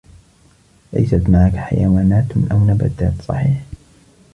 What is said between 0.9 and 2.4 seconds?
ليست معك حيوانات